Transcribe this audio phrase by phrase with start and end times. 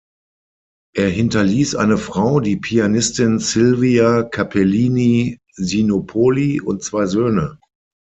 [0.95, 7.59] Er hinterließ eine Frau, die Pianistin Silvia Cappellini Sinopoli, und zwei Söhne.